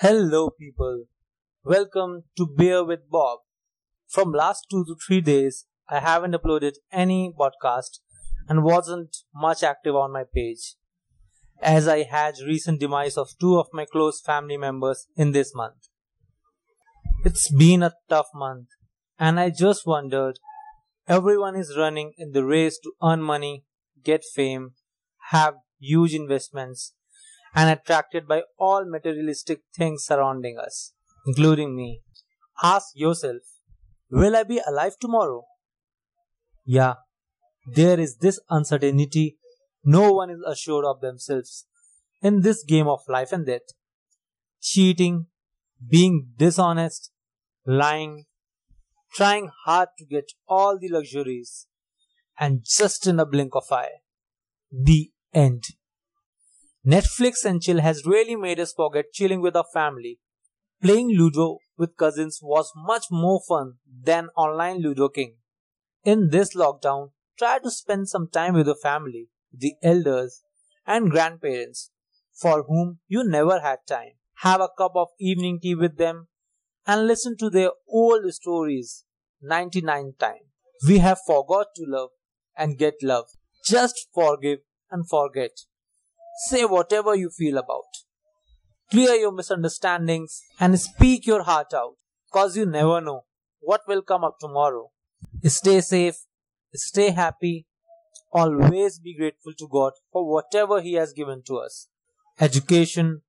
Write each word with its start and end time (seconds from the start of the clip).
Hello, 0.00 0.50
people. 0.50 1.04
Welcome 1.64 2.24
to 2.36 2.46
Beer 2.46 2.84
with 2.84 3.08
Bob. 3.08 3.38
From 4.06 4.30
last 4.30 4.66
two 4.70 4.84
to 4.84 4.94
three 4.94 5.22
days, 5.22 5.64
I 5.88 6.00
haven't 6.00 6.34
uploaded 6.34 6.72
any 6.92 7.32
podcast 7.32 8.00
and 8.46 8.62
wasn't 8.62 9.16
much 9.34 9.62
active 9.62 9.96
on 9.96 10.12
my 10.12 10.24
page, 10.34 10.74
as 11.62 11.88
I 11.88 12.02
had 12.02 12.34
recent 12.46 12.78
demise 12.78 13.16
of 13.16 13.30
two 13.40 13.58
of 13.58 13.68
my 13.72 13.86
close 13.90 14.20
family 14.20 14.58
members 14.58 15.06
in 15.16 15.32
this 15.32 15.54
month. 15.54 15.88
It's 17.24 17.50
been 17.50 17.82
a 17.82 17.94
tough 18.06 18.28
month, 18.34 18.66
and 19.18 19.40
I 19.40 19.48
just 19.48 19.86
wondered. 19.86 20.40
Everyone 21.08 21.56
is 21.56 21.74
running 21.74 22.12
in 22.18 22.32
the 22.32 22.44
race 22.44 22.78
to 22.80 22.92
earn 23.02 23.22
money, 23.22 23.64
get 24.04 24.24
fame, 24.24 24.72
have 25.30 25.54
huge 25.80 26.12
investments, 26.12 26.92
and 27.54 27.70
attracted 27.70 28.26
by 28.26 28.42
all 28.58 28.84
materialistic 28.84 29.62
things 29.74 30.04
surrounding 30.04 30.58
us, 30.58 30.92
including 31.26 31.74
me. 31.74 32.02
Ask 32.62 32.88
yourself, 32.94 33.42
will 34.10 34.36
I 34.36 34.42
be 34.44 34.60
alive 34.66 34.98
tomorrow? 35.00 35.44
Yeah, 36.64 36.94
there 37.66 37.98
is 37.98 38.16
this 38.16 38.40
uncertainty. 38.50 39.38
No 39.84 40.12
one 40.12 40.30
is 40.30 40.40
assured 40.46 40.84
of 40.84 41.00
themselves 41.00 41.66
in 42.22 42.40
this 42.40 42.64
game 42.64 42.88
of 42.88 43.00
life 43.08 43.32
and 43.32 43.46
death. 43.46 43.68
Cheating, 44.60 45.26
being 45.88 46.32
dishonest, 46.36 47.12
lying, 47.64 48.24
trying 49.14 49.50
hard 49.64 49.90
to 49.98 50.04
get 50.04 50.32
all 50.48 50.78
the 50.78 50.88
luxuries, 50.88 51.66
and 52.38 52.64
just 52.64 53.06
in 53.06 53.20
a 53.20 53.26
blink 53.26 53.54
of 53.54 53.64
eye, 53.70 54.00
the 54.70 55.10
end. 55.32 55.64
Netflix 56.86 57.44
and 57.44 57.60
chill 57.60 57.80
has 57.80 58.06
really 58.06 58.36
made 58.36 58.60
us 58.60 58.72
forget 58.72 59.12
chilling 59.12 59.40
with 59.40 59.56
our 59.56 59.66
family. 59.74 60.20
Playing 60.80 61.08
Ludo 61.10 61.58
with 61.76 61.96
cousins 61.96 62.38
was 62.40 62.70
much 62.76 63.06
more 63.10 63.40
fun 63.48 63.78
than 64.04 64.28
online 64.36 64.80
Ludo 64.80 65.08
King. 65.08 65.34
In 66.04 66.30
this 66.30 66.54
lockdown, 66.54 67.10
try 67.36 67.58
to 67.58 67.72
spend 67.72 68.08
some 68.08 68.28
time 68.28 68.54
with 68.54 68.66
your 68.66 68.76
family, 68.76 69.30
the 69.52 69.74
elders, 69.82 70.42
and 70.86 71.10
grandparents 71.10 71.90
for 72.32 72.62
whom 72.62 73.00
you 73.08 73.24
never 73.24 73.58
had 73.60 73.78
time. 73.88 74.12
Have 74.40 74.60
a 74.60 74.68
cup 74.78 74.92
of 74.94 75.08
evening 75.18 75.58
tea 75.60 75.74
with 75.74 75.96
them 75.96 76.28
and 76.86 77.08
listen 77.08 77.36
to 77.38 77.50
their 77.50 77.70
old 77.88 78.32
stories 78.32 79.04
99 79.42 80.12
times. 80.20 80.46
We 80.86 80.98
have 80.98 81.18
forgot 81.26 81.66
to 81.76 81.84
love 81.84 82.10
and 82.56 82.78
get 82.78 83.02
love. 83.02 83.26
Just 83.64 84.06
forgive 84.14 84.60
and 84.88 85.08
forget. 85.08 85.50
Say 86.36 86.64
whatever 86.64 87.14
you 87.14 87.30
feel 87.30 87.58
about. 87.58 87.84
Clear 88.90 89.14
your 89.14 89.32
misunderstandings 89.32 90.42
and 90.60 90.78
speak 90.78 91.26
your 91.26 91.42
heart 91.42 91.72
out, 91.74 91.96
cause 92.32 92.56
you 92.56 92.66
never 92.66 93.00
know 93.00 93.24
what 93.60 93.80
will 93.88 94.02
come 94.02 94.22
up 94.22 94.36
tomorrow. 94.38 94.90
Stay 95.44 95.80
safe, 95.80 96.16
stay 96.74 97.10
happy, 97.10 97.66
always 98.32 98.98
be 98.98 99.16
grateful 99.16 99.54
to 99.58 99.66
God 99.66 99.92
for 100.12 100.30
whatever 100.30 100.80
He 100.80 100.92
has 100.94 101.12
given 101.12 101.42
to 101.46 101.56
us. 101.56 101.88
Education, 102.38 103.22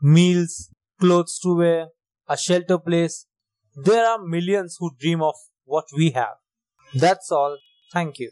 meals, 0.00 0.70
clothes 1.00 1.38
to 1.40 1.56
wear, 1.56 1.86
a 2.28 2.36
shelter 2.36 2.78
place. 2.78 3.26
There 3.74 4.06
are 4.06 4.22
millions 4.22 4.76
who 4.78 4.90
dream 5.00 5.22
of 5.22 5.34
what 5.64 5.86
we 5.96 6.10
have. 6.10 6.36
That's 6.94 7.32
all. 7.32 7.56
Thank 7.92 8.18
you. 8.18 8.30